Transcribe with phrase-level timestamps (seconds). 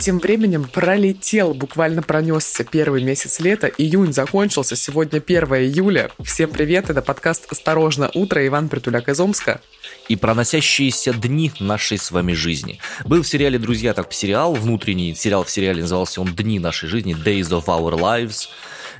[0.00, 6.12] Тем временем пролетел, буквально пронесся первый месяц лета, июнь закончился, сегодня 1 июля.
[6.22, 9.60] Всем привет, это подкаст «Осторожно, утро», Иван Притуляк из Омска.
[10.06, 12.78] И проносящиеся дни нашей с вами жизни.
[13.06, 17.16] Был в сериале «Друзья» так сериал, внутренний сериал в сериале назывался он «Дни нашей жизни»,
[17.16, 18.48] «Days of Our Lives»,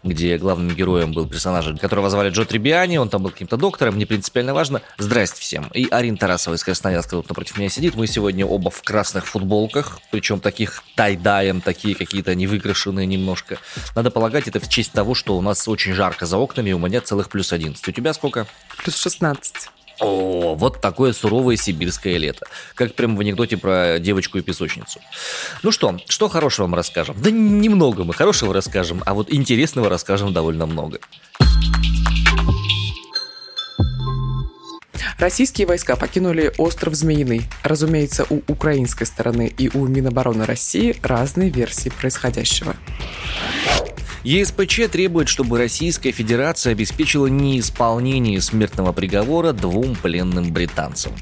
[0.02, 4.06] где главным героем был персонаж, которого звали Джо Трибиани, он там был каким-то доктором, не
[4.06, 4.82] принципиально важно.
[4.98, 5.68] Здрасте всем.
[5.74, 7.94] И Арин Тарасова из Красноярска тут напротив меня сидит.
[7.94, 13.58] Мы сегодня оба в красных футболках, причем таких тайдаем, такие какие-то невыкрашенные немножко.
[13.94, 17.00] Надо полагать, это в честь того, что у нас очень жарко за окнами, у меня
[17.00, 17.86] целых плюс 11.
[17.86, 18.46] У тебя сколько?
[18.82, 19.77] Плюс 16.
[20.00, 22.46] О, вот такое суровое сибирское лето.
[22.74, 25.00] Как прям в анекдоте про девочку и песочницу.
[25.62, 27.16] Ну что, что хорошего вам расскажем?
[27.20, 31.00] Да немного мы хорошего расскажем, а вот интересного расскажем довольно много.
[35.18, 37.42] Российские войска покинули остров Змеиный.
[37.64, 42.76] Разумеется, у украинской стороны и у Минобороны России разные версии происходящего.
[44.24, 51.12] ЕСПЧ требует, чтобы Российская Федерация обеспечила неисполнение смертного приговора двум пленным британцам.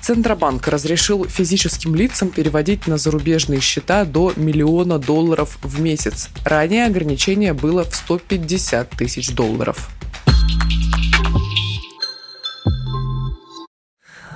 [0.00, 6.30] Центробанк разрешил физическим лицам переводить на зарубежные счета до миллиона долларов в месяц.
[6.44, 9.90] Ранее ограничение было в 150 тысяч долларов.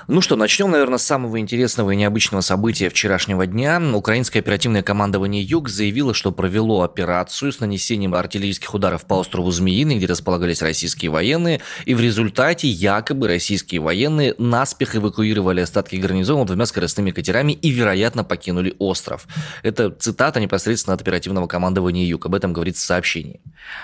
[0.07, 3.81] Ну что, начнем, наверное, с самого интересного и необычного события вчерашнего дня.
[3.95, 9.97] Украинское оперативное командование Юг заявило, что провело операцию с нанесением артиллерийских ударов по острову Змеиный,
[9.97, 16.67] где располагались российские военные, и в результате якобы российские военные наспех эвакуировали остатки гарнизона двумя
[16.67, 19.27] скоростными катерами и, вероятно, покинули остров.
[19.63, 22.27] Это цитата непосредственно от оперативного командования Юг.
[22.27, 23.41] Об этом говорится в сообщении.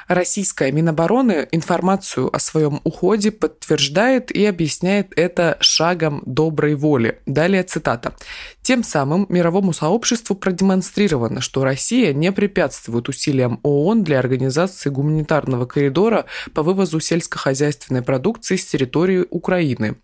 [0.07, 7.19] Российская Минобороны информацию о своем уходе подтверждает и объясняет это шагом примером доброй воли.
[7.27, 8.15] Далее цитата.
[8.63, 16.25] Тем самым мировому сообществу продемонстрировано, что Россия не препятствует усилиям ООН для организации гуманитарного коридора
[16.55, 19.97] по вывозу сельскохозяйственной продукции с территории Украины.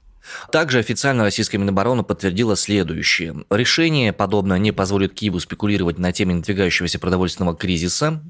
[0.50, 3.44] Также официально российская Минобороны подтвердила следующее.
[3.50, 8.22] Решение подобное не позволит Киеву спекулировать на теме надвигающегося продовольственного кризиса.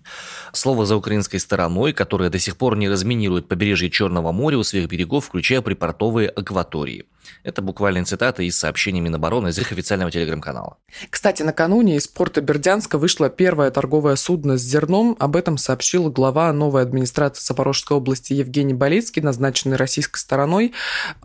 [0.52, 4.88] Слово за украинской стороной, которая до сих пор не разминирует побережье Черного моря у своих
[4.88, 7.06] берегов, включая припортовые акватории.
[7.42, 10.78] Это буквально цитата из сообщений Минобороны из их официального телеграм-канала.
[11.10, 15.16] Кстати, накануне из порта Бердянска вышло первое торговое судно с зерном.
[15.18, 20.72] Об этом сообщил глава новой администрации Запорожской области Евгений Болицкий, назначенный российской стороной.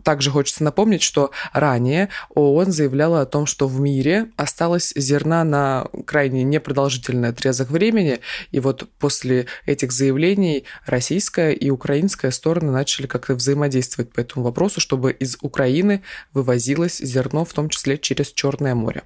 [0.02, 5.86] Также хочется напомнить, что ранее ООН заявляла о том, что в мире осталось зерна на
[6.06, 8.20] крайне непродолжительный отрезок времени.
[8.50, 14.80] И вот после этих заявлений российская и украинская стороны начали как-то взаимодействовать по этому вопросу,
[14.80, 15.91] чтобы из Украины
[16.32, 19.02] вывозилось зерно, в том числе через Черное море.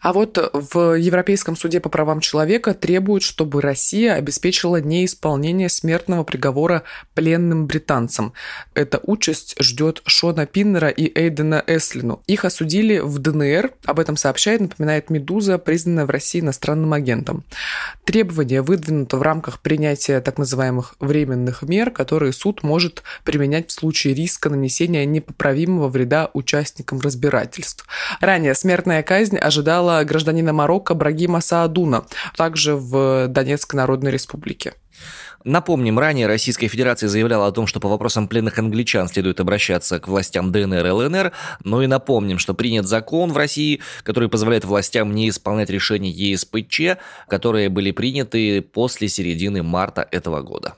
[0.00, 6.82] А вот в Европейском суде по правам человека требуют, чтобы Россия обеспечила неисполнение смертного приговора
[7.14, 8.32] пленным британцам.
[8.74, 12.22] Эта участь ждет Шона Пиннера и Эйдена Эслину.
[12.26, 17.44] Их осудили в ДНР, об этом сообщает, напоминает «Медуза», признанная в России иностранным агентом.
[18.04, 24.14] Требование выдвинуто в рамках принятия так называемых временных мер, которые суд может применять в случае
[24.14, 27.86] риска нанесения непоправимого вреда участникам разбирательств.
[28.20, 32.04] Ранее смертная казнь ожидала ожидала гражданина Марокко Брагима Саадуна,
[32.36, 34.74] также в Донецкой Народной Республике.
[35.44, 40.08] Напомним, ранее Российская Федерация заявляла о том, что по вопросам пленных англичан следует обращаться к
[40.08, 45.14] властям ДНР и ЛНР, но и напомним, что принят закон в России, который позволяет властям
[45.14, 50.74] не исполнять решения ЕСПЧ, которые были приняты после середины марта этого года.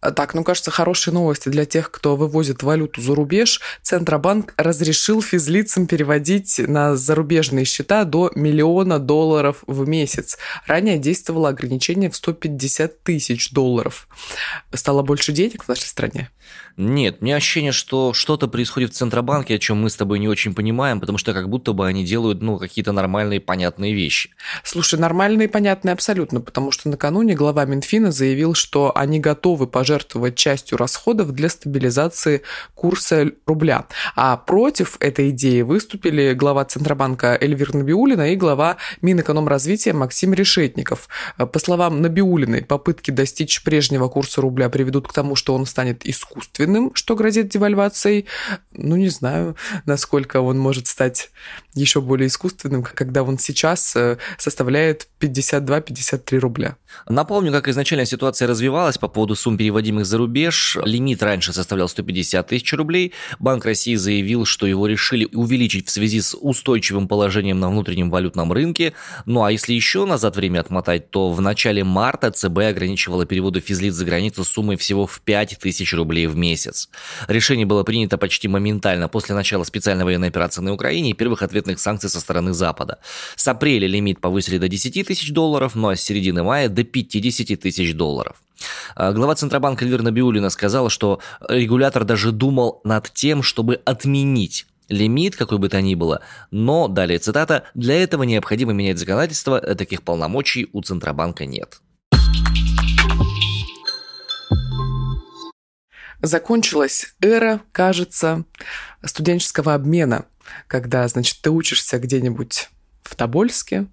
[0.00, 3.60] Так, ну, кажется, хорошие новости для тех, кто вывозит валюту за рубеж.
[3.82, 10.38] Центробанк разрешил физлицам переводить на зарубежные счета до миллиона долларов в месяц.
[10.66, 14.08] Ранее действовало ограничение в 150 тысяч долларов.
[14.72, 16.30] Стало больше денег в нашей стране?
[16.76, 20.28] Нет, у меня ощущение, что что-то происходит в Центробанке, о чем мы с тобой не
[20.28, 24.30] очень понимаем, потому что как будто бы они делают, ну, какие-то нормальные, понятные вещи.
[24.64, 29.89] Слушай, нормальные понятные абсолютно, потому что накануне глава Минфина заявил, что они готовы пожертвовать
[30.34, 32.42] частью расходов для стабилизации
[32.74, 33.86] курса рубля.
[34.16, 41.08] А против этой идеи выступили глава Центробанка Эльвир Набиулина и глава Минэкономразвития Максим Решетников.
[41.36, 46.94] По словам Набиулиной, попытки достичь прежнего курса рубля приведут к тому, что он станет искусственным,
[46.94, 48.26] что грозит девальвацией.
[48.72, 49.56] Ну, не знаю,
[49.86, 51.30] насколько он может стать
[51.74, 56.76] еще более искусственным, когда он сейчас э, составляет 52-53 рубля.
[57.08, 60.78] Напомню, как изначально ситуация развивалась по поводу сумм, переводимых за рубеж.
[60.84, 63.12] Лимит раньше составлял 150 тысяч рублей.
[63.38, 68.52] Банк России заявил, что его решили увеличить в связи с устойчивым положением на внутреннем валютном
[68.52, 68.92] рынке.
[69.26, 73.94] Ну а если еще назад время отмотать, то в начале марта ЦБ ограничивала переводы физлиц
[73.94, 76.88] за границу суммой всего в 5 тысяч рублей в месяц.
[77.28, 81.80] Решение было принято почти моментально после начала специальной военной операции на Украине и первых ответных
[81.80, 82.98] санкций со стороны Запада.
[83.36, 87.60] С апреля лимит повысили до 10 тысяч долларов, ну а с середины мая до 50
[87.60, 88.42] тысяч долларов.
[88.94, 95.36] А, глава Центробанка Эльвира Набиулина сказала, что регулятор даже думал над тем, чтобы отменить лимит,
[95.36, 96.20] какой бы то ни было,
[96.50, 101.80] но, далее цитата, «для этого необходимо менять законодательство, таких полномочий у Центробанка нет».
[106.22, 108.44] Закончилась эра, кажется,
[109.02, 110.26] студенческого обмена,
[110.66, 112.68] когда, значит, ты учишься где-нибудь
[113.02, 113.86] в Тобольске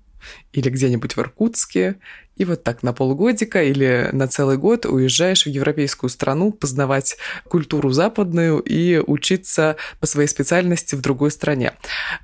[0.51, 1.99] или где-нибудь в Иркутске,
[2.37, 7.17] и вот так на полгодика или на целый год уезжаешь в европейскую страну познавать
[7.47, 11.73] культуру западную и учиться по своей специальности в другой стране.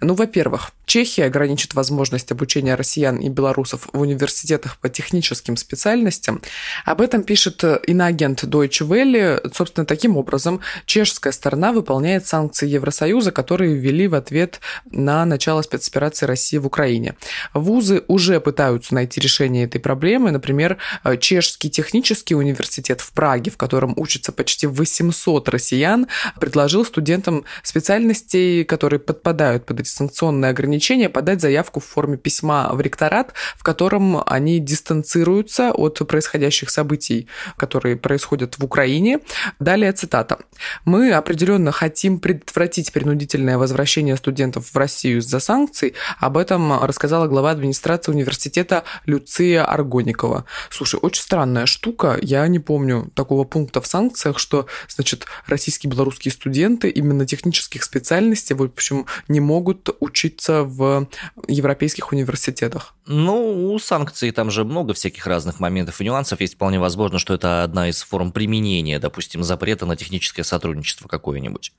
[0.01, 6.42] Ну, во-первых, Чехия ограничит возможность обучения россиян и белорусов в университетах по техническим специальностям.
[6.86, 9.51] Об этом пишет иноагент Deutsche Welle.
[9.54, 14.60] Собственно, таким образом, чешская сторона выполняет санкции Евросоюза, которые ввели в ответ
[14.92, 17.15] на начало спецоперации России в Украине.
[17.54, 20.32] Вузы уже пытаются найти решение этой проблемы проблемы.
[20.32, 26.08] Например, э, Чешский технический университет в Праге, в котором учатся почти 800 россиян,
[26.42, 32.82] предложил студентам специальностей, которые подпадают под эти санкционные ограничения, подать заявку в форме письма в
[32.82, 39.20] ректорат, в котором они дистанцируются от происходящих событий, которые происходят в Украине.
[39.60, 40.38] Далее цитата.
[40.84, 45.94] «Мы определенно хотим предотвратить принудительное возвращение студентов в Россию из-за санкций.
[46.20, 50.45] Об этом рассказала глава администрации университета Люция Арго Гонникова.
[50.72, 52.18] Слушай, очень странная штука.
[52.22, 58.56] Я не помню такого пункта в санкциях, что, значит, российские белорусские студенты именно технических специальностей,
[58.56, 61.07] в общем, не могут учиться в
[61.48, 62.95] европейских университетах.
[63.06, 66.39] Ну, у санкций там же много всяких разных моментов и нюансов.
[66.39, 71.74] Есть вполне возможно, что это одна из форм применения, допустим, запрета на техническое сотрудничество какое-нибудь.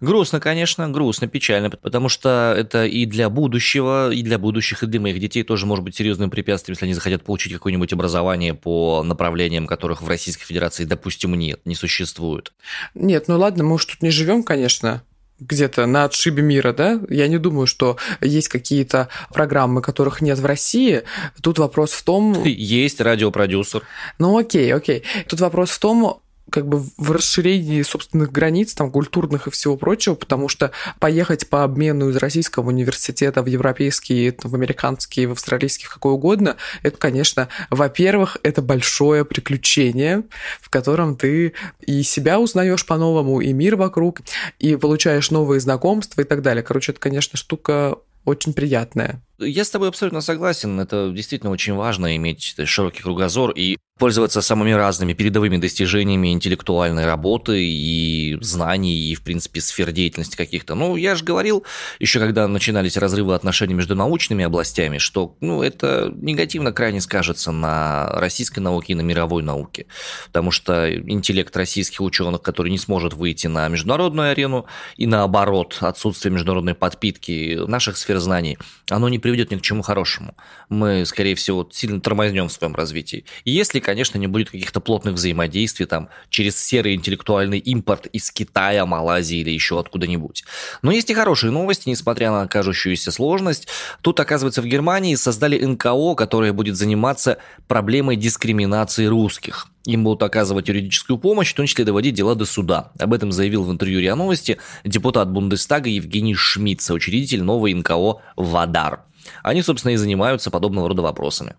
[0.00, 5.00] Грустно, конечно, грустно, печально, потому что это и для будущего, и для будущих, и для
[5.00, 9.02] моих детей тоже может быть серьезным препятствием, если они захотят получить получить какое-нибудь образование по
[9.02, 12.52] направлениям, которых в Российской Федерации, допустим, нет, не существует.
[12.94, 15.02] Нет, ну ладно, мы уж тут не живем, конечно,
[15.40, 17.00] где-то на отшибе мира, да?
[17.08, 21.02] Я не думаю, что есть какие-то программы, которых нет в России.
[21.40, 22.42] Тут вопрос в том...
[22.44, 23.82] Есть радиопродюсер.
[24.18, 25.02] Ну окей, окей.
[25.26, 26.21] Тут вопрос в том,
[26.52, 30.70] как бы в расширении собственных границ, там, культурных и всего прочего, потому что
[31.00, 36.56] поехать по обмену из российского университета в европейский, в американский, в австралийский, в какой угодно,
[36.82, 40.22] это, конечно, во-первых, это большое приключение,
[40.60, 44.20] в котором ты и себя узнаешь по-новому, и мир вокруг,
[44.58, 46.62] и получаешь новые знакомства и так далее.
[46.62, 49.20] Короче, это, конечно, штука очень приятная.
[49.44, 50.78] Я с тобой абсолютно согласен.
[50.80, 57.62] Это действительно очень важно иметь широкий кругозор и пользоваться самыми разными передовыми достижениями интеллектуальной работы
[57.62, 60.74] и знаний, и, в принципе, сфер деятельности каких-то.
[60.74, 61.64] Ну, я же говорил,
[62.00, 68.08] еще когда начинались разрывы отношений между научными областями, что ну, это негативно крайне скажется на
[68.14, 69.86] российской науке и на мировой науке.
[70.26, 76.32] Потому что интеллект российских ученых, который не сможет выйти на международную арену, и наоборот, отсутствие
[76.32, 78.58] международной подпитки наших сфер знаний,
[78.90, 80.36] оно не приведет ни к чему хорошему.
[80.68, 83.24] Мы, скорее всего, сильно тормознем в своем развитии.
[83.46, 89.38] Если, конечно, не будет каких-то плотных взаимодействий там через серый интеллектуальный импорт из Китая, Малайзии
[89.38, 90.44] или еще откуда-нибудь.
[90.82, 93.68] Но есть и хорошие новости, несмотря на кажущуюся сложность.
[94.02, 99.71] Тут, оказывается, в Германии создали НКО, которое будет заниматься проблемой дискриминации русских.
[99.84, 102.92] Им будут оказывать юридическую помощь, в том числе доводить дела до суда.
[102.98, 109.04] Об этом заявил в интервью РИА Новости депутат Бундестага Евгений Шмидт, соучредитель новой НКО «Вадар».
[109.42, 111.54] Они, собственно, и занимаются подобного рода вопросами.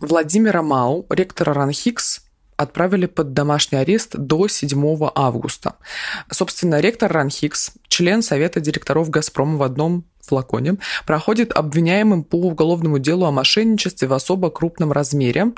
[0.00, 2.24] Владимира Мау, ректора РАНХИКС,
[2.56, 5.76] отправили под домашний арест до 7 августа.
[6.30, 13.26] Собственно, ректор РАНХИКС, член Совета директоров «Газпрома» в одном флаконе, проходит обвиняемым по уголовному делу
[13.26, 15.52] о мошенничестве в особо крупном размере.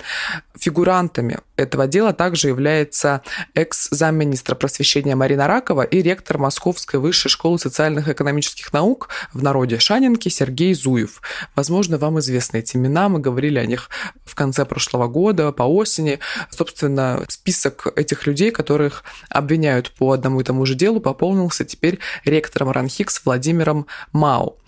[0.59, 3.23] Фигурантами этого дела также является
[3.55, 9.79] экс-замминистра просвещения Марина Ракова и ректор Московской высшей школы социальных и экономических наук в народе
[9.79, 11.21] Шанинки Сергей Зуев.
[11.55, 13.91] Возможно, вам известны эти имена, мы говорили о них
[14.25, 16.19] в конце прошлого года, по осени.
[16.50, 22.71] Собственно, список этих людей, которых обвиняют по одному и тому же делу, пополнился теперь ректором
[22.71, 24.62] РАНХИКС Владимиром Мау.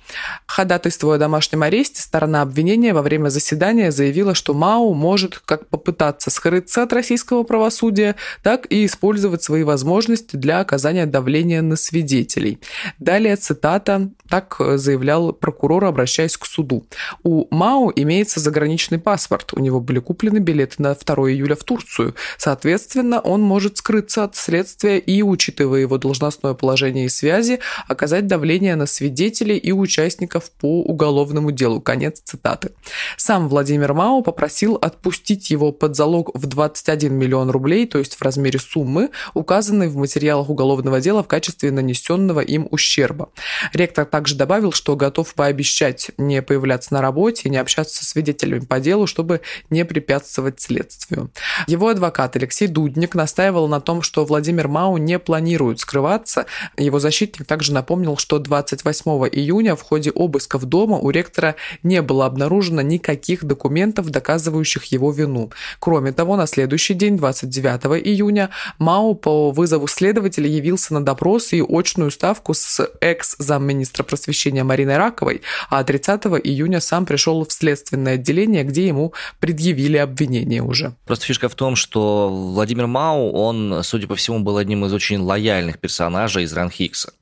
[0.47, 6.31] Ходатайствуя о домашнем аресте, сторона обвинения во время заседания заявила, что Мау может как попытаться
[6.31, 12.61] скрыться от российского правосудия, так и использовать свои возможности для оказания давления на свидетелей.
[12.99, 16.87] Далее цитата, так заявлял прокурор, обращаясь к суду.
[17.23, 22.15] У Мау имеется заграничный паспорт, у него были куплены билеты на 2 июля в Турцию.
[22.39, 28.77] Соответственно, он может скрыться от следствия и, учитывая его должностное положение и связи, оказать давление
[28.77, 31.81] на свидетелей и участников участников по уголовному делу.
[31.81, 32.71] Конец цитаты.
[33.17, 38.23] Сам Владимир Мао попросил отпустить его под залог в 21 миллион рублей, то есть в
[38.23, 43.29] размере суммы, указанной в материалах уголовного дела в качестве нанесенного им ущерба.
[43.73, 48.65] Ректор также добавил, что готов пообещать не появляться на работе и не общаться со свидетелями
[48.65, 51.31] по делу, чтобы не препятствовать следствию.
[51.69, 56.47] Его адвокат Алексей Дудник настаивал на том, что Владимир Мау не планирует скрываться.
[56.77, 62.27] Его защитник также напомнил, что 28 июня в ходе обысков дома у ректора не было
[62.27, 65.51] обнаружено никаких документов, доказывающих его вину.
[65.79, 71.63] Кроме того, на следующий день, 29 июня, Мао по вызову следователя явился на допрос и
[71.63, 78.65] очную ставку с экс-замминистра просвещения Мариной Раковой, а 30 июня сам пришел в следственное отделение,
[78.65, 80.95] где ему предъявили обвинение уже.
[81.07, 85.19] Просто фишка в том, что Владимир Мау, он, судя по всему, был одним из очень
[85.19, 87.13] лояльных персонажей из Ранхикса.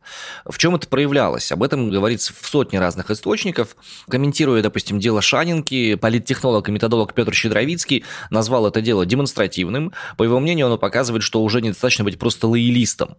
[0.44, 1.52] В чем это проявлялось?
[1.52, 3.76] Об этом говорится в сотни разных источников.
[4.08, 9.92] Комментируя, допустим, дело Шанинки, политтехнолог и методолог Петр Щедровицкий назвал это дело демонстративным.
[10.16, 13.16] По его мнению, оно показывает, что уже недостаточно быть просто лоялистом.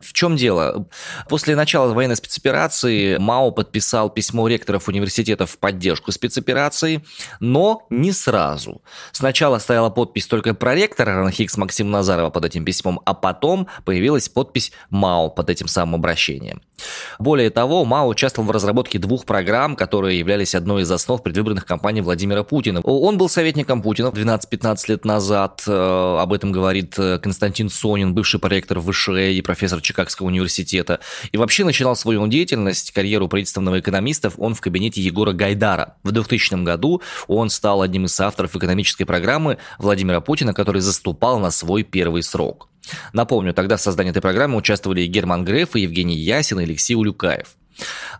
[0.00, 0.86] В чем дело?
[1.28, 7.04] После начала военной спецоперации Мао подписал письмо ректоров университетов в поддержку спецоперации,
[7.40, 8.82] но не сразу.
[9.12, 14.72] Сначала стояла подпись только проректора Ранхикс Максима Назарова под этим письмом, а потом появилась подпись
[14.90, 16.17] Мао под этим самым обращением.
[17.18, 22.00] Более того, Мао участвовал в разработке двух программ, которые являлись одной из основ предвыборных кампаний
[22.00, 22.80] Владимира Путина.
[22.80, 28.38] Он был советником Путина 12-15 лет назад, э, об этом говорит э, Константин Сонин, бывший
[28.38, 31.00] проректор ВШЭ и профессор Чикагского университета.
[31.32, 35.96] И вообще начинал свою деятельность, карьеру правительственного экономиста он в кабинете Егора Гайдара.
[36.02, 41.50] В 2000 году он стал одним из авторов экономической программы Владимира Путина, который заступал на
[41.50, 42.68] свой первый срок.
[43.12, 46.94] Напомню, тогда в создании этой программы участвовали и Герман Греф, и Евгений Ясин, и Алексей
[46.94, 47.56] Улюкаев.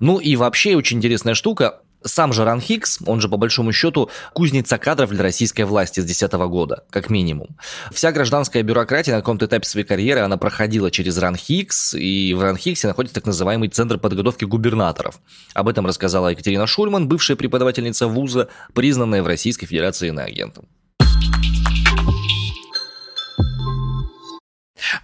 [0.00, 1.80] Ну и вообще очень интересная штука.
[2.04, 6.04] Сам же Ран Хикс, он же по большому счету кузница кадров для российской власти с
[6.04, 7.48] 2010 года, как минимум.
[7.90, 12.40] Вся гражданская бюрократия на каком-то этапе своей карьеры, она проходила через Ран Хикс, и в
[12.40, 15.18] Ран Хиксе находится так называемый Центр подготовки губернаторов.
[15.54, 20.68] Об этом рассказала Екатерина Шульман, бывшая преподавательница вуза, признанная в Российской Федерации иноагентом.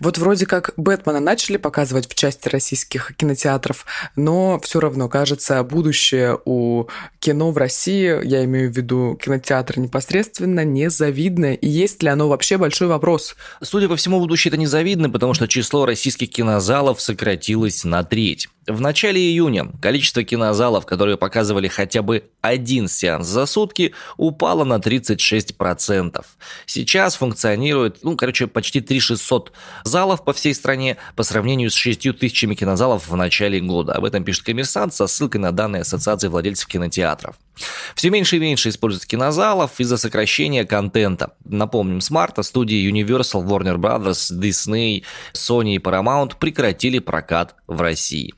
[0.00, 3.87] Вот вроде как Бэтмена начали показывать в части российских кинотеатров,
[4.17, 6.87] но все равно, кажется, будущее у
[7.19, 11.55] кино в России, я имею в виду кинотеатр непосредственно, незавидное.
[11.55, 13.37] И есть ли оно вообще большой вопрос?
[13.62, 18.49] Судя по всему, будущее это незавидно, потому что число российских кинозалов сократилось на треть.
[18.66, 24.76] В начале июня количество кинозалов, которые показывали хотя бы один сеанс за сутки, упало на
[24.76, 26.25] 36%.
[26.64, 29.52] Сейчас функционирует, ну, короче, почти 3600
[29.85, 33.92] залов по всей стране по сравнению с 6 тысячами кинозалов в начале года.
[33.92, 37.37] Об этом пишет коммерсант со ссылкой на данные Ассоциации владельцев кинотеатров.
[37.94, 41.35] Все меньше и меньше используются кинозалов из-за сокращения контента.
[41.44, 45.04] Напомним, с марта студии Universal, Warner Brothers, Disney,
[45.35, 48.33] Sony и Paramount прекратили прокат в России.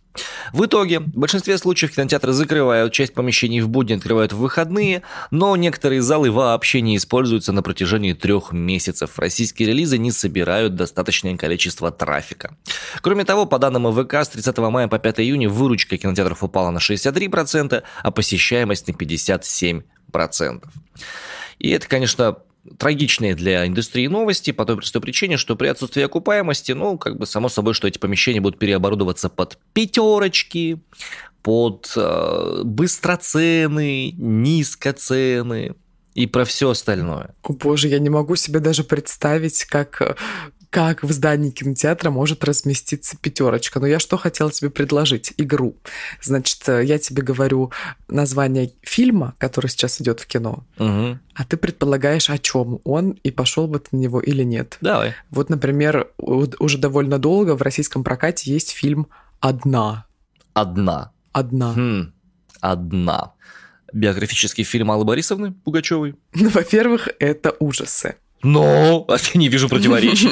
[0.52, 5.56] В итоге, в большинстве случаев кинотеатры закрывают, часть помещений в будни открывают в выходные, но
[5.56, 9.18] некоторые залы вообще не используются на протяжении трех месяцев.
[9.18, 12.56] Российские релизы не собирают достаточное количество трафика.
[13.00, 16.78] Кроме того, по данным ВК, с 30 мая по 5 июня выручка кинотеатров упала на
[16.78, 19.82] 63%, а посещаемость на 57%.
[21.58, 22.36] И это, конечно,
[22.78, 27.26] трагичные для индустрии новости по той простой причине, что при отсутствии окупаемости, ну, как бы
[27.26, 30.80] само собой, что эти помещения будут переоборудоваться под пятерочки,
[31.42, 35.76] под э, быстроцены, низкоцены
[36.14, 37.34] и про все остальное.
[37.42, 40.16] О боже, я не могу себе даже представить, как э,
[40.70, 43.80] как в здании кинотеатра может разместиться пятерочка.
[43.80, 45.32] Но я что хотела тебе предложить?
[45.36, 45.76] Игру.
[46.22, 47.72] Значит, э, я тебе говорю
[48.08, 51.18] название фильма, который сейчас идет в кино, Угу.
[51.34, 54.78] а ты предполагаешь, о чем он, и пошел бы ты на него или нет.
[54.80, 55.14] Давай.
[55.30, 59.06] Вот, например, уже довольно долго в российском прокате есть фильм
[59.40, 60.06] «Одна».
[60.54, 61.12] Одна.
[61.32, 61.72] «Одна».
[61.74, 62.12] Хм.
[62.60, 63.32] Одна.
[63.92, 66.16] Биографический фильм Аллы Борисовны Пугачевой.
[66.34, 68.16] Ну, во-первых, это ужасы.
[68.46, 70.30] Но я не вижу противоречий.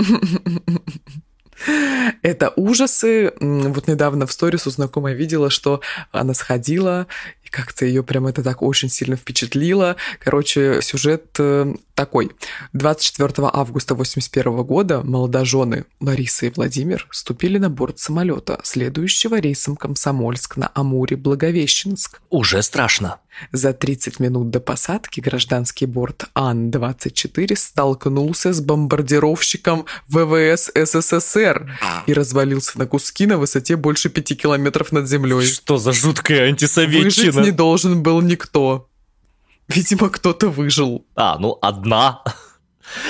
[2.22, 3.32] Это ужасы.
[3.40, 5.80] Вот недавно в сторис у знакомой видела, что
[6.12, 7.06] она сходила,
[7.42, 9.96] и как-то ее прям это так очень сильно впечатлило.
[10.20, 12.30] Короче, сюжет э, такой.
[12.72, 20.56] 24 августа 81 года молодожены Лариса и Владимир ступили на борт самолета, следующего рейсом Комсомольск
[20.56, 22.20] на Амуре-Благовещенск.
[22.30, 23.18] Уже страшно.
[23.52, 32.78] За 30 минут до посадки гражданский борт Ан-24 столкнулся с бомбардировщиком ВВС СССР и развалился
[32.78, 35.46] на куски на высоте больше пяти километров над землей.
[35.46, 37.40] Что за жуткая Выжить антисоветчина?
[37.40, 38.88] не должен был никто.
[39.68, 41.06] Видимо, кто-то выжил.
[41.16, 42.22] А, ну одна.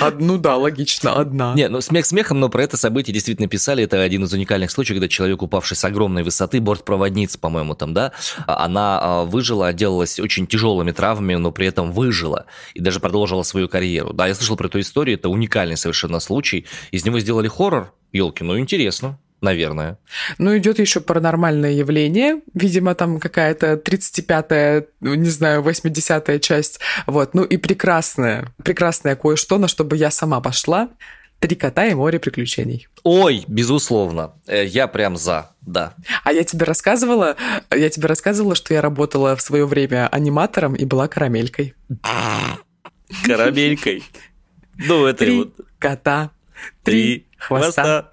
[0.01, 1.53] Одну, да, логично, одна.
[1.53, 3.83] Не, ну смех смехом, но про это событие действительно писали.
[3.83, 8.11] Это один из уникальных случаев, когда человек, упавший с огромной высоты, бортпроводница, по-моему, там, да,
[8.47, 13.67] она а, выжила, отделалась очень тяжелыми травмами, но при этом выжила и даже продолжила свою
[13.69, 14.13] карьеру.
[14.13, 16.65] Да, я слышал про эту историю, это уникальный совершенно случай.
[16.91, 19.19] Из него сделали хоррор, елки, ну интересно.
[19.41, 19.97] Наверное.
[20.37, 22.41] Ну, идет еще паранормальное явление.
[22.53, 26.79] Видимо, там какая-то 35-я, ну, не знаю, 80-я часть.
[27.05, 27.33] Вот.
[27.33, 30.89] Ну и прекрасное, прекрасное кое-что, на что бы я сама пошла.
[31.39, 32.87] Три кота и море приключений.
[33.03, 34.33] Ой, безусловно.
[34.47, 35.93] Э, Я прям за, да.
[36.23, 37.35] А я тебе рассказывала,
[37.71, 41.75] я тебе рассказывала, что я работала в свое время аниматором и была карамелькой.
[43.25, 44.03] Карамелькой.
[44.77, 46.31] Ну, это Три вот кота,
[46.83, 48.11] три три хвоста.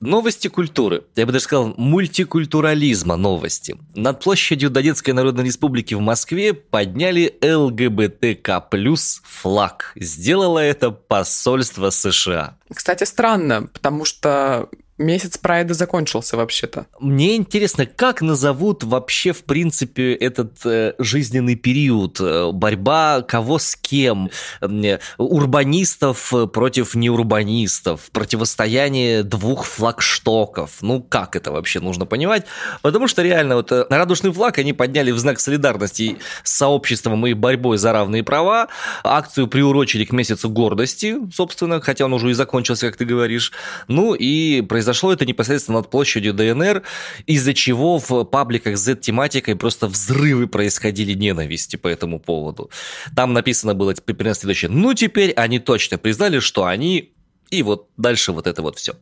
[0.00, 1.02] Новости культуры.
[1.16, 3.76] Я бы даже сказал, мультикультурализма новости.
[3.96, 9.92] Над площадью Донецкой Народной Республики в Москве подняли ЛГБТК плюс флаг.
[9.96, 12.56] Сделало это посольство США.
[12.72, 14.68] Кстати, странно, потому что
[14.98, 16.86] месяц прайда закончился вообще-то.
[17.00, 22.18] Мне интересно, как назовут вообще, в принципе, этот э, жизненный период?
[22.20, 24.30] Э, борьба кого с кем?
[24.60, 28.10] Э, урбанистов э, против неурбанистов?
[28.10, 30.78] Противостояние двух флагштоков?
[30.80, 32.44] Ну, как это вообще нужно понимать?
[32.82, 37.34] Потому что реально вот э, радужный флаг они подняли в знак солидарности с сообществом и
[37.34, 38.68] борьбой за равные права.
[39.04, 43.52] Акцию приурочили к месяцу гордости, собственно, хотя он уже и закончился, как ты говоришь.
[43.86, 46.82] Ну и произошло это непосредственно над площадью ДНР,
[47.26, 52.70] из-за чего в пабликах с Z-тематикой просто взрывы происходили ненависти по этому поводу.
[53.14, 54.70] Там написано было примерно следующее.
[54.70, 57.14] Ну, теперь они точно признали, что они...
[57.50, 58.94] И вот дальше вот это вот все.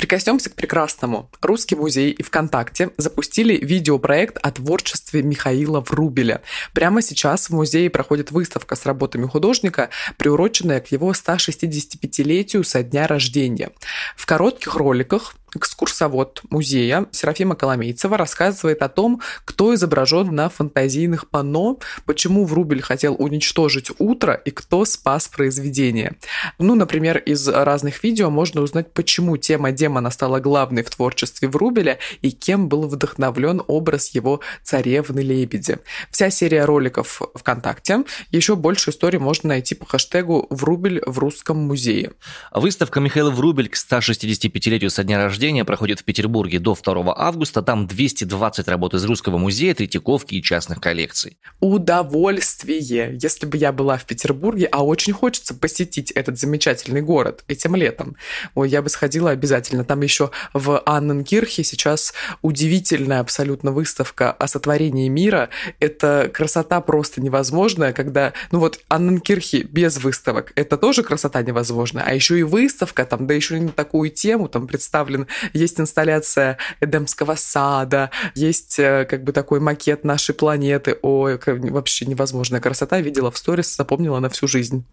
[0.00, 1.30] Прикоснемся к прекрасному.
[1.42, 6.40] Русский музей и ВКонтакте запустили видеопроект о творчестве Михаила Врубеля.
[6.72, 13.06] Прямо сейчас в музее проходит выставка с работами художника, приуроченная к его 165-летию со дня
[13.06, 13.72] рождения.
[14.16, 21.78] В коротких роликах экскурсовод музея Серафима Коломейцева рассказывает о том, кто изображен на фантазийных панно,
[22.06, 26.16] почему Врубель хотел уничтожить утро и кто спас произведение.
[26.58, 31.98] Ну, например, из разных видео можно узнать, почему тема демона стала главной в творчестве Врубеля
[32.22, 35.78] и кем был вдохновлен образ его царевны-лебеди.
[36.10, 38.04] Вся серия роликов ВКонтакте.
[38.30, 42.12] Еще больше историй можно найти по хэштегу «Врубель в русском музее».
[42.52, 47.62] Выставка Михаила Врубель к 165-летию со дня рождения проходит в Петербурге до 2 августа.
[47.62, 51.38] Там 220 работ из Русского музея, Третьяковки и частных коллекций.
[51.60, 53.18] Удовольствие!
[53.20, 58.16] Если бы я была в Петербурге, а очень хочется посетить этот замечательный город этим летом,
[58.54, 59.84] ой, я бы сходила обязательно.
[59.84, 65.48] Там еще в Анненкирхе сейчас удивительная абсолютно выставка о сотворении мира.
[65.78, 72.14] Это красота просто невозможная, когда, ну вот, Анненкирхи без выставок, это тоже красота невозможная, а
[72.14, 77.34] еще и выставка там, да еще и на такую тему, там представлен есть инсталляция Эдемского
[77.34, 80.98] сада, есть э, как бы такой макет нашей планеты.
[81.02, 83.00] Ой, вообще невозможная красота.
[83.00, 84.84] Видела в сторис, запомнила на всю жизнь.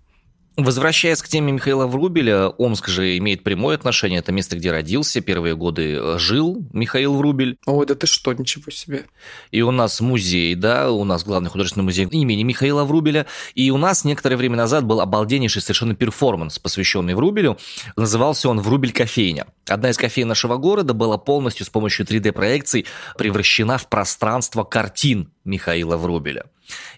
[0.59, 4.17] Возвращаясь к теме Михаила Врубеля, Омск же имеет прямое отношение.
[4.17, 7.59] Это место, где родился, первые годы э, жил Михаил Врубель.
[7.67, 9.05] Ой, да ты что, ничего себе.
[9.51, 13.27] И у нас музей, да, у нас главный художественный музей имени Михаила Врубеля.
[13.53, 17.59] И у нас некоторое время назад был обалденнейший совершенно перформанс, посвященный Врубелю.
[17.95, 19.45] Назывался он «Врубель кофейня».
[19.67, 25.97] Одна из кофей нашего города была полностью с помощью 3D-проекций превращена в пространство картин Михаила
[25.97, 26.45] Врубеля.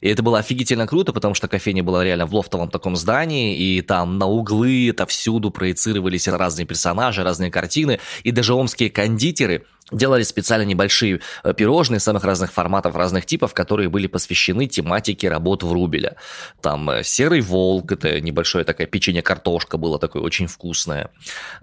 [0.01, 3.81] И это было офигительно круто, потому что кофейня была реально в лофтовом таком здании, и
[3.81, 10.23] там на углы, это всюду проецировались разные персонажи, разные картины, и даже омские кондитеры делали
[10.23, 16.15] специально небольшие э, пирожные самых разных форматов, разных типов, которые были посвящены тематике работ Врубеля.
[16.61, 21.09] Там э, серый волк, это небольшое такое печенье-картошка было такое очень вкусное.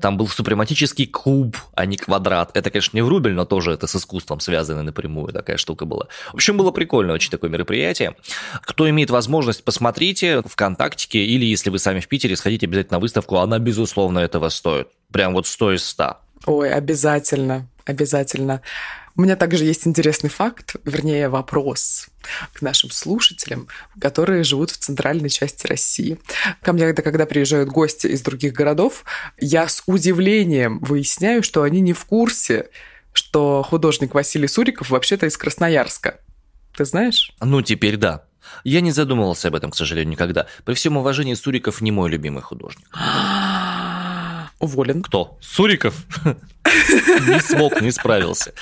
[0.01, 2.51] Там был супрематический куб, а не квадрат.
[2.55, 6.07] Это, конечно, не Врубель, но тоже это с искусством связано напрямую такая штука была.
[6.33, 8.17] В общем, было прикольно очень такое мероприятие.
[8.62, 13.37] Кто имеет возможность, посмотрите ВКонтактике или если вы сами в Питере, сходите обязательно на выставку,
[13.37, 14.89] она, безусловно, этого стоит.
[15.12, 16.17] Прям вот 100 из 100.
[16.47, 18.61] Ой, обязательно обязательно.
[19.16, 22.09] У меня также есть интересный факт, вернее вопрос
[22.53, 23.68] к нашим слушателям,
[23.99, 26.18] которые живут в центральной части России.
[26.62, 29.05] Ко мне, когда приезжают гости из других городов,
[29.38, 32.68] я с удивлением выясняю, что они не в курсе,
[33.14, 36.20] что художник Василий Суриков вообще-то из Красноярска.
[36.77, 37.33] Ты знаешь?
[37.40, 38.27] Ну, теперь да.
[38.64, 40.46] Я не задумывался об этом, к сожалению, никогда.
[40.64, 42.87] При всем уважении, Суриков не мой любимый художник.
[44.59, 45.03] Уволен.
[45.03, 45.38] Кто?
[45.40, 46.07] Суриков?
[46.64, 48.53] Не смог, не справился.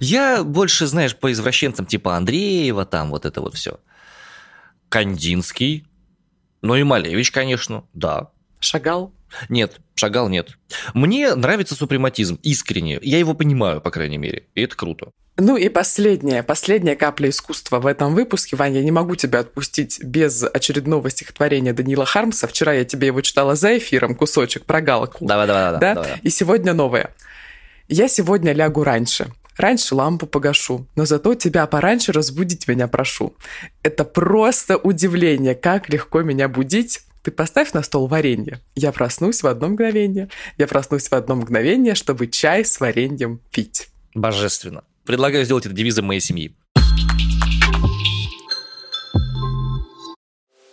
[0.00, 3.78] Я больше, знаешь, по извращенцам типа Андреева, там вот это вот все.
[4.88, 5.86] Кандинский.
[6.62, 8.30] Ну и Малевич, конечно, да.
[8.60, 9.12] Шагал?
[9.48, 10.58] Нет, шагал нет.
[10.94, 12.98] Мне нравится супрематизм, искренне.
[13.02, 14.46] Я его понимаю, по крайней мере.
[14.54, 15.10] И это круто.
[15.38, 18.56] Ну и последняя, последняя капля искусства в этом выпуске.
[18.56, 22.46] Ваня, я не могу тебя отпустить без очередного стихотворения Данила Хармса.
[22.46, 25.26] Вчера я тебе его читала за эфиром, кусочек про галку.
[25.26, 25.78] Давай, давай, да?
[25.78, 25.94] давай.
[25.94, 26.20] давай.
[26.22, 27.14] И сегодня новое.
[27.88, 29.30] Я сегодня лягу раньше.
[29.58, 33.34] Раньше лампу погашу, но зато тебя пораньше разбудить меня прошу.
[33.82, 37.00] Это просто удивление, как легко меня будить.
[37.22, 38.60] Ты поставь на стол варенье.
[38.74, 40.28] Я проснусь в одно мгновение.
[40.56, 43.88] Я проснусь в одно мгновение, чтобы чай с вареньем пить.
[44.14, 44.84] Божественно.
[45.06, 46.52] Предлагаю сделать это девизом моей семьи.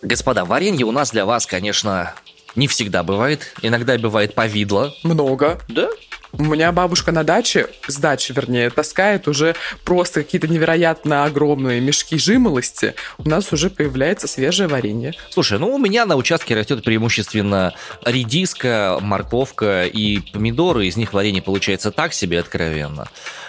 [0.01, 2.15] Господа, варенье у нас для вас, конечно,
[2.55, 3.53] не всегда бывает.
[3.61, 4.93] Иногда бывает повидло.
[5.03, 5.59] Много.
[5.69, 5.89] Да?
[6.35, 12.17] У меня бабушка на даче, с дачи, вернее, таскает уже просто какие-то невероятно огромные мешки
[12.17, 12.95] жимолости.
[13.19, 15.13] У нас уже появляется свежее варенье.
[15.29, 20.87] Слушай, ну у меня на участке растет преимущественно редиска, морковка и помидоры.
[20.87, 23.07] Из них варенье получается так себе откровенно.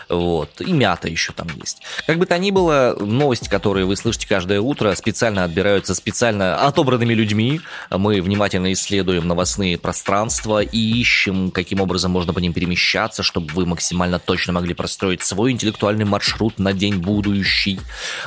[0.09, 0.61] Вот.
[0.61, 1.83] И мята еще там есть.
[2.07, 7.15] Как бы то ни было, новости, которые вы слышите каждое утро, специально отбираются специально отобранными
[7.15, 7.61] людьми.
[7.91, 13.67] Мы внимательно исследуем новостные пространства и ищем, каким образом можно по ним перемещаться, чтобы вы
[13.67, 17.81] максимально точно могли простроить свой интеллектуальный маршрут на день будущий.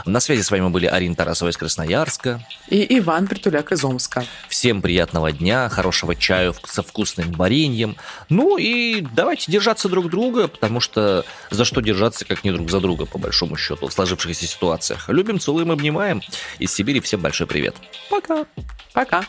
[0.06, 2.42] На связи с вами были Арина Тарасова из Красноярска.
[2.70, 4.26] И Иван Притуляк из Омска.
[4.50, 7.96] Всем приятного дня, хорошего чаю со вкусным вареньем.
[8.30, 12.80] Ну и давайте держаться друг друга, потому что за что держаться, как не друг за
[12.80, 15.10] друга, по большому счету, в сложившихся ситуациях.
[15.10, 16.22] Любим, целуем, обнимаем.
[16.60, 17.76] Из Сибири всем большой привет.
[18.10, 18.46] Пока.
[18.94, 19.26] Пока.